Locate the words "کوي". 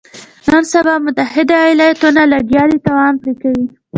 3.41-3.65